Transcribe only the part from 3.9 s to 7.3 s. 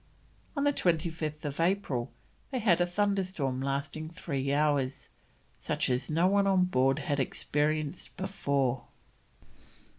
three hours, such as no one on board had